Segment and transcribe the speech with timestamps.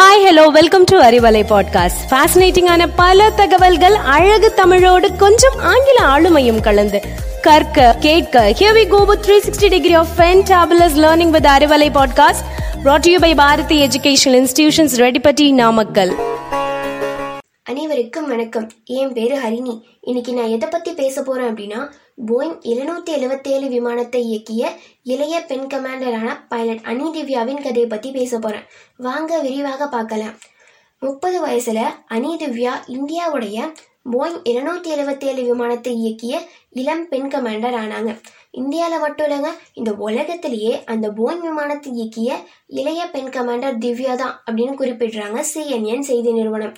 [0.00, 7.00] Hi hello welcome to Arivalai podcast ஃபேசினேட்டிங்கான பல தகவல்கள் அழகு தமிழோடு கொஞ்சம் ஆங்கில ஆளுமையும் கலந்து.
[7.42, 12.44] கற்க கேட்க here we go with 360 degree of fantabulous learning with Arivalai podcast
[12.84, 16.14] brought to you by Bharathi educational institutions Reddipatti Namakkal
[17.64, 18.70] அனைவருக்கும் வணக்கம்.
[18.84, 19.80] என் பேரு ஹரிணி.
[20.00, 21.92] இன்னைக்கு நான் எதை பத்தி பேச போறேன் அப்படின்னா
[22.28, 24.62] போயிங் எழுநூத்தி எழுபத்தேழு விமானத்தை இயக்கிய
[25.02, 28.66] இளைய பெண் கமாண்டரான பைலட் அனி திவ்யாவின் கதையை பத்தி பேச போறேன்.
[28.96, 30.34] வாங்க விரிவாக பார்க்கலாம்.
[31.02, 33.58] முப்பது வயசுல அனி திவ்யா இந்தியாவுடைய
[34.12, 36.34] போயிங் எழுநூத்தி எழுபத்தேழு விமானத்தை இயக்கிய
[36.80, 38.12] இளம் பெண் கமாண்டர் ஆனாங்க.
[38.50, 42.30] இந்தியாவில் மட்டும் இல்லைங்க இந்த உலகத்திலேயே அந்த போயிங் விமானத்தை இயக்கிய
[42.66, 46.76] இளைய பெண் கமாண்டர் திவ்யா தான் அப்படின்னு குறிப்பிடுறாங்க சிஎன்என் செய்தி நிறுவனம்.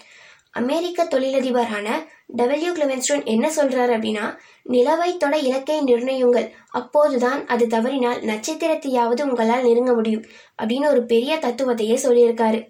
[0.52, 1.88] அமெரிக்க தொழிலதிபரான
[2.27, 4.27] டபிள்யூ கிளெவன்ஸ்டோன் என்ன சொல்றாரு அப்படின்னா
[4.69, 10.24] நிலவை தொட இலக்கை நிர்ணயுங்கள் அப்போதுதான் அது தவறினால் நட்சத்திரத்தையாவது உங்களால் நெருங்க முடியும்
[10.62, 12.60] அப்படின்னு ஒரு பெரிய தத்துவத்தையே சொல்லியிருக்காரு.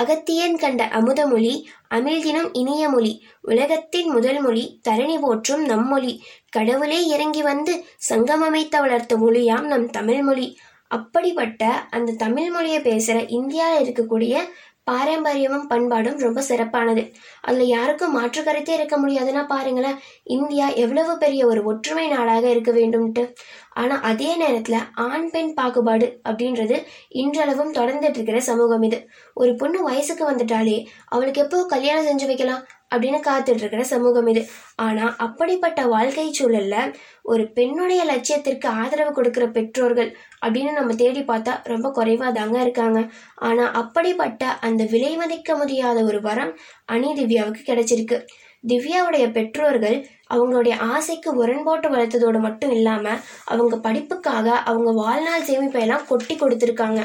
[0.00, 1.54] அகத்தியன் கண்ட அமுதமொழி
[1.94, 6.12] அமிழ்தினம் இனிய மொழி உலகத்தின் முதல் மொழி தரணி போற்றும் நம்மொழி
[6.48, 10.48] கடவுளே இறங்கி வந்து சங்கமமைத்த வளர்த்த மொழியாம் நம் தமிழ் மொழி.
[10.88, 14.36] அப்படிப்பட்ட அந்த தமிழ் மொழியை பேசுற இந்தியாவில் இருக்கக்கூடிய
[14.84, 17.02] பாரம்பரியமும் பண்பாடும் ரொம்ப சிறப்பானது.
[17.40, 23.24] அதுல யாருக்கும் மாற்று கருத்தே இருக்க முடியாதுன்னா பாருங்களேன் இந்தியா எவ்வளவு பெரிய ஒரு ஒற்றுமை நாடாக இருக்க வேண்டும்ட்டு.
[23.70, 29.00] ஆனா அதே நேரத்துல ஆண் பெண் பாகுபாடு அப்படின்றது இன்றளவும் தொடர்ந்துட்டு இருக்கிற சமூகம் இது.
[29.34, 32.64] ஒரு பொண்ணு வயசுக்கு வந்துட்டாலே அவளுக்கு எப்போ கல்யாணம் செஞ்சு வைக்கலாம்?
[32.92, 34.42] அப்படின்னு காத்துட்டு இருக்கிற சமூகம் இது.
[34.86, 36.92] ஆனால் அப்படிப்பட்ட வாழ்க்கை சூழலில்
[37.32, 40.10] ஒரு பெண்ணுடைய லட்சியத்திற்கு ஆதரவு கொடுக்குற பெற்றோர்கள்
[40.44, 43.00] அப்படின்னு நம்ம தேடி பார்த்தா ரொம்ப குறைவாக தாங்க இருக்காங்க.
[43.48, 46.52] ஆனால் அப்படிப்பட்ட அந்த விலை மதிக்க முடியாத ஒரு வரம்
[46.94, 48.18] அணி திவ்யாவுக்கு கிடைச்சிருக்கு.
[48.64, 49.98] திவ்யாவுடைய பெற்றோர்கள்
[50.34, 57.00] அவங்களுடைய ஆசைக்கு உரன்போட்டு வளர்த்ததோடு மட்டும் இல்லாமல் அவங்க படிப்புக்காக அவங்க வாழ்நாள் சேமிப்பை எல்லாம் கொட்டி கொடுத்துருக்காங்க.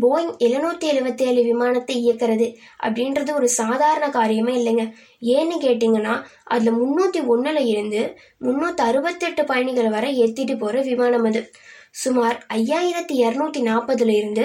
[0.00, 4.92] போயிங் எழுநூத்தி எழுபத்தி ஏழு விமானத்தை இயக்கிறது அப்படின்றது ஒரு சாதாரண காரியமே இல்லைங்க.
[5.20, 11.50] ஏன்னு கேட்டிங்கன்னா அதில் முந்நூற்றி ஒன்றில் இருந்து முந்நூற்றி அறுபத்தெட்டு பயணிகள் வரை ஏற்றிட்டு போகிற விமானம் அது.
[11.94, 14.44] சுமார் ஐயாயிரத்தி இரநூத்தி நாற்பதுல இருந்து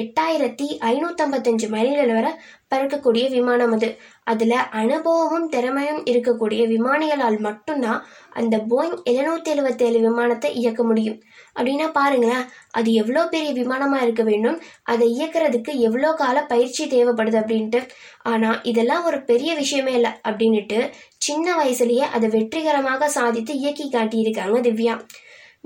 [0.00, 2.30] எட்டாயிரத்தி ஐநூற்றம்பத்தஞ்சு மைல்கள் வரை
[2.72, 3.88] பறக்கக்கூடிய விமானம் அது.
[4.24, 8.00] அதில் அனுபவமும் திறமையும் இருக்கக்கூடிய விமானிகளால் மட்டும்தான்
[8.30, 11.18] அந்த போயிங் எழுநூத்தி எழுவத்தேழு விமானத்தை இயக்க முடியும்.
[11.56, 17.80] அப்படின்னா பாருங்களேன் அது எவ்வளோ பெரிய விமானமாக இருக்க வேண்டும் அதை இயக்கிறதுக்கு எவ்வளோ கால பயிற்சி தேவைப்படுது அப்படின்ட்டு.
[18.24, 20.80] ஆனால் இதெல்லாம் ஒரு பெரிய விஷயமே இல்லை அப்படின்னுட்டு
[21.18, 24.96] சின்ன வயசுலயே அதை வெற்றிகரமாக சாதித்து இயக்கி காட்டியிருக்காங்க திவ்யா.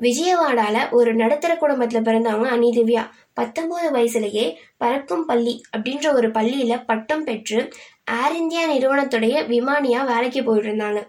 [0.03, 3.03] விஜயவாடால ஒரு நடுத்தர குடும்பத்துல பிறந்தவங்க அனி திவ்யா.
[3.33, 4.47] பத்தொன்பது வயசுலயே
[4.77, 7.59] பறக்கும் பள்ளி அப்படின்ற ஒரு பள்ளியில பட்டம் பெற்று
[8.21, 11.03] ஏர் இந்தியா நிறுவனத்துடைய விமானியா வேலைக்கு போயிட்டு இருந்தாங்க.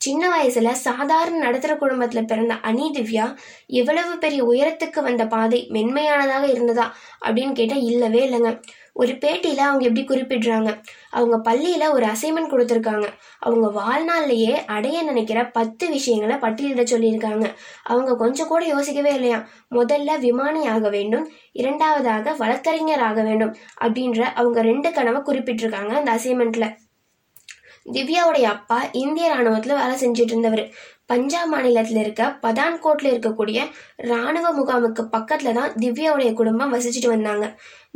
[0.00, 3.26] சின்ன வயசுல சாதாரண நடுத்தர குடும்பத்துல பிறந்த அனி திவ்யா
[3.66, 6.86] எவ்வளவு பெரிய உயரத்துக்கு வந்த பாதை மென்மையானதாக இருந்ததா
[7.26, 8.52] அப்படின்னு கேட்டா இல்லவே இல்லைங்க.
[8.96, 10.70] ஒரு பேட்டியில் அவங்க எப்படி குறிப்பிடுறாங்க?
[11.10, 13.06] அவங்க பள்ளியில் ஒரு அசைன்மெண்ட் கொடுத்துருக்காங்க.
[13.38, 17.46] அவங்க வாழ்நாள்லேயே அடைய நினைக்கிற பத்து விஷயங்களை பட்டியலிட சொல்லியிருக்காங்க.
[17.84, 19.40] அவங்க கொஞ்சம் கூட யோசிக்கவே இல்லையா?
[19.70, 26.66] முதல்ல விமானி ஆக வேண்டும் இரண்டாவதாக வழக்கறிஞர் ஆக வேண்டும் அப்படின்ற அவங்க ரெண்டு கனவை குறிப்பிட்டிருக்காங்க அந்த அசைன்மெண்ட்ல
[27.92, 30.62] திவ்யாவுடைய அப்பா இந்திய ராணுவத்தில் வேலை செஞ்சுட்டு இருந்தவர்.
[31.06, 33.58] பஞ்சாப் மாநிலத்தில் இருக்க பதான்கோட்டில் இருக்கக்கூடிய
[33.96, 37.46] ராணுவ முகாமுக்கு பக்கத்தில் தான் திவ்யாவுடைய குடும்பம் வசிச்சுட்டு வந்தாங்க.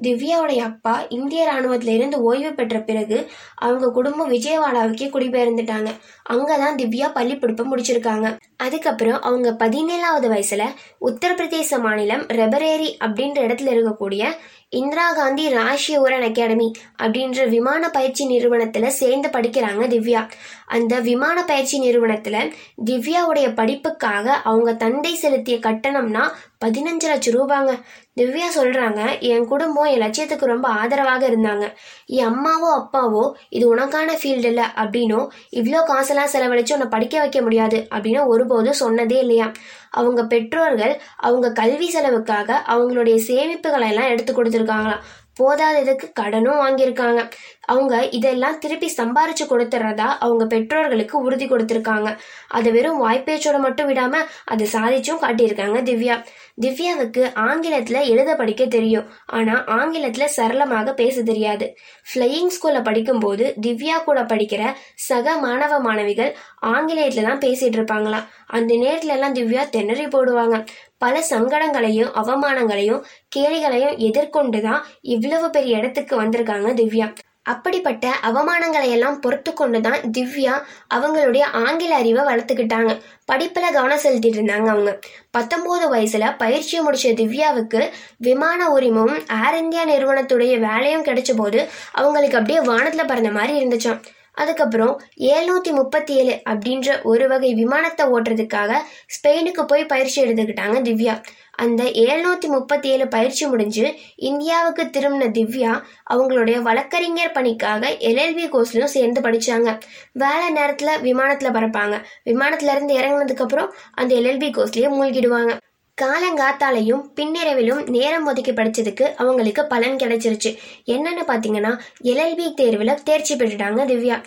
[0.03, 5.91] திவ்யாவுடைய அப்பா இந்திய ராணுவத்திலிருந்து ஓய்வு பெற்ற பிறகு அவங்க குடும்பம் விஜயவாடாவுக்கே குடிபெயர்ந்துட்டாங்க.
[6.31, 8.37] அங்கதான் திவ்யா பள்ளி படிப்பை முடிச்சிருக்காங்க.
[8.56, 10.62] அதுக்கப்புறம் அவங்க பதினேழாவது வயசுல
[11.00, 14.33] உத்தரப்பிரதேச மாநிலம் ரெபரேரி அப்படின்ற இடத்துல இருக்கக்கூடிய
[14.69, 16.72] இந்திரா காந்தி ராஷ்டிரிய உரன் அகாடமி
[17.03, 20.31] அப்படின்ற விமான பயிற்சி நிறுவனத்துல சேர்ந்து படிக்கிறாங்க திவ்யா.
[20.67, 22.53] அந்த விமான பயிற்சி நிறுவனத்துல
[22.84, 26.31] திவ்யாவுடைய படிப்புக்காக அவங்க தந்தை செலுத்திய கட்டணம்னா
[26.65, 27.81] பதினஞ்சு லட்சம் ரூபாங்க.
[28.20, 29.00] திவ்யா சொல்றாங்க
[29.31, 31.66] என் குடும்பம் என் லட்சியத்துக்கு ரொம்ப ஆதரவாக இருந்தாங்க.
[32.06, 35.26] என் அம்மாவோ அப்பாவோ இது உனக்கான ஃபீல்டு இல்லை அப்படின்னும்
[35.60, 39.47] இவ்வளோ காசெல்லாம் செலவழிச்சு உன்னை படிக்க வைக்க முடியாது அப்படின்னு ஒருபோதும் சொன்னதே இல்லையா?
[39.91, 40.92] அவங்க பெற்றோர்கள்
[41.28, 45.02] அவங்க கல்வி செலவுக்காக அவங்களுடைய சேமிப்புகளை எல்லாம் எடுத்து கொடுத்துருக்காங்களாம்.
[45.40, 47.20] போதாததுக்கு கடனும் வாங்கியிருக்காங்க.
[47.66, 52.08] அவங்க இதெல்லாம் திருப்பி சம்பாரிச்சு கொடுத்துறதா அவங்க பெற்றோர்களுக்கு உறுதி கொடுத்துருக்காங்க.
[52.48, 54.14] அதை வெறும் வாய்ப்பேச்சோட மட்டும் விடாம
[54.44, 56.16] அதை சாதிச்சும் காட்டியிருக்காங்க திவ்யா.
[56.60, 59.06] திவ்யாவுக்கு ஆங்கிலத்துல எழுத படிக்க தெரியும்.
[59.26, 61.66] ஆனா ஆங்கிலத்துல சரளமாக பேச தெரியாது.
[62.08, 64.62] ஃப்ளையிங் ஸ்கூல்ல படிக்கும்போது திவ்யா கூட படிக்கிற
[64.94, 66.32] சக மாணவ மாணவிகள்
[66.66, 68.26] ஆங்கிலேயத்துல தான் பேசிட்டு இருப்பாங்களாம்.
[68.46, 70.56] அந்த நேரத்துல எல்லாம் திவ்யா திணறி போடுவாங்க.
[71.00, 73.02] பல சங்கடங்களையும் அவமானங்களையும்
[73.37, 77.14] கேலிகளையும் எதிர்கொண்டுதான் இவ்வளவு பெரிய இடத்துக்கு வந்திருக்காங்க திவ்யா.
[77.43, 80.55] அப்படிப்பட்ட அவமானங்களை எல்லாம் பொறுத்து கொண்டுதான் திவ்யா
[80.94, 82.93] அவங்களுடைய ஆங்கில அறிவை வளர்த்துக்கிட்டாங்க.
[83.32, 84.99] படிப்புல கவனம் செலுத்திட்டு இருந்தாங்க அவங்க.
[85.31, 87.82] பத்தொன்பது வயசுல பயிற்சியை முடிச்ச திவ்யாவுக்கு
[88.19, 94.00] விமான உரிமமும் ஏர் இந்தியா நிறுவனத்துடைய வேலையும் கிடைச்ச போது அவங்களுக்கு அப்படியே வானத்துல பறந்த மாதிரி இருந்துச்சாம்.
[94.32, 98.75] அதுக்கப்புறம் ஏழ்நூத்தி முப்பத்தி ஏழு அப்படின்ற ஒரு வகை விமானத்தை ஓட்டுறதுக்காக
[99.06, 101.23] ஸ்பெயினுக்கு போய் பயிற்சி எடுத்துக்கிட்டாங்க திவ்யா.
[101.50, 109.21] அந்த ஏழ்நூத்தி முப்பத்தி ஏழு பயிற்சி முடிஞ்சு இந்தியாவுக்கு திரும்பின திவ்யா அவங்களுடைய வழக்கறிஞர் பணிக்காக எல்எல்பி கோர்ஸ்லயும் சேர்ந்து
[109.21, 109.81] படிச்சாங்க.
[110.12, 112.05] வேலை நேரத்துல விமானத்துல பறப்பாங்க.
[112.25, 115.56] விமானத்துல இருந்து இறங்கினதுக்கு அப்புறம் அந்த எல்எல்பி கோர்ஸ்லயே மூழ்கிடுவாங்க.
[116.02, 120.52] காலங்காத்தாலையும் பின்னிரவிலும் நேரம் ஒதுக்கி படிச்சதுக்கு அவங்களுக்கு பலன் கிடைச்சிருச்சு.
[120.87, 124.25] என்னன்னு பாத்தீங்கன்னா எல்எல்பி தேர்வுல தேர்ச்சி பெற்றுட்டாங்க திவ்யா.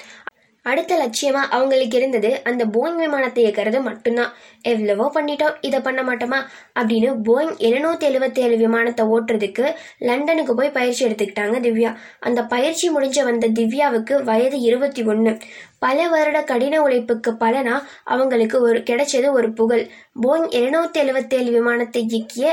[0.65, 4.33] அடுத்த லட்சியமா அவங்களுக்கு இருந்தது அந்த போயிங் விமானத்தை இயக்கிறது மட்டும்தான்.
[4.61, 6.39] எவ்வளவோ பண்ணிட்டோம் இதை பண்ண மாட்டோமா?
[6.79, 11.95] அப்படின்னு போயிங் எழுநூத்தி எழுபத்தி ஏழு விமானத்தை ஓட்டுறதுக்கு லண்டனுக்கு போய் பயிற்சி எடுத்துக்கிட்டாங்க திவ்யா.
[12.19, 15.37] அந்த பயிற்சி முடிஞ்ச வந்த திவ்யாவுக்கு வயது இருபத்தி ஒன்று
[15.83, 19.83] பல வருட கடின உழைப்புக்கு பலனா அவங்களுக்கு ஒரு கிடைச்சது ஒரு புகழ்.
[20.23, 22.47] போயிங் எழுநூத்தி எழுபத்தி ஏழு விமானத்தை இயக்கிய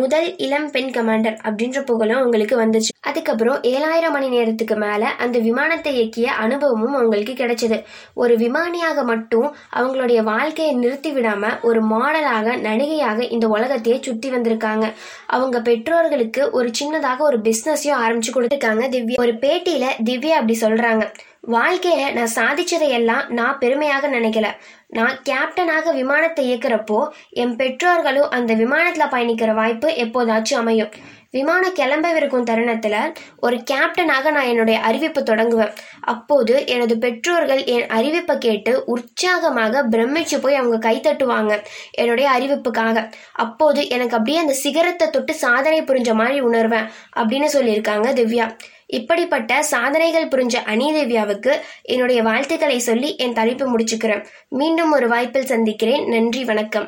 [0.00, 2.92] முதல் இளம் பெண் கமாண்டர் அப்படின்ற புகழும் அவங்களுக்கு வந்துச்சு.
[3.00, 7.78] அதுக்கப்புறம் ஏழாயிரம் மணி நேரத்துக்கு மேல அந்த விமானத்தை இயக்கிய அனுபவமும் அவங்களுக்கு கிடைச்சது.
[8.14, 14.86] ஒரு விமானியாக மட்டும் அவங்களுடைய வாழ்க்கையை நிறுத்தி விடாம ஒரு மாடலாக நடிகையாக இந்த உலகத்தையே சுத்தி வந்திருக்காங்க.
[15.26, 19.18] அவங்க பெற்றோர்களுக்கு ஒரு சின்னதாக ஒரு பிசினஸையும் ஆரம்பிச்சு கொடுத்துருக்காங்க திவ்யா.
[19.18, 21.04] ஒரு பேட்டியில திவ்யா அப்படி சொல்றாங்க.
[21.50, 24.46] வாழ்க்கையில நான் சாதிச்சதை எல்லாம் நான் பெருமையாக நினைக்கல.
[24.88, 30.90] நான் கேப்டனாக விமானத்தை இயக்குறப்போ என் பெற்றோர்களும் அந்த விமானத்துல பயணிக்கிற வாய்ப்பு எப்போதாச்சும் அமையும்.
[31.30, 32.96] விமானம் கிளம்பவிருக்கும் தருணத்துல
[33.36, 35.72] ஒரு கேப்டனாக நான் என்னுடைய அறிவிப்பு தொடங்குவேன்.
[36.00, 43.10] அப்போது எனது பெற்றோர்கள் என் அறிவிப்பை கேட்டு உற்சாகமாக பிரமிச்சு போய் அவங்க கைத்தட்டுவாங்க என்னுடைய அறிவிப்புக்காக.
[43.32, 48.48] அப்போது எனக்கு அப்படியே அந்த சிகரத்தை தொட்டு சாதனை புரிஞ்ச மாதிரி உணர்வேன் அப்படின்னு சொல்லியிருக்காங்க திவ்யா.
[48.86, 51.52] இப்படிப்பட்ட சாதனைகள் புரிஞ்ச அனிதேவியாவுக்கு
[51.82, 54.24] என்னுடைய வாழ்த்துக்களை சொல்லி என் தலைப்பு முடிச்சுக்கிறேன்.
[54.48, 56.08] மீண்டும் ஒரு வாய்ப்பில் சந்திக்கிறேன்.
[56.08, 56.86] நன்றி வணக்கம்.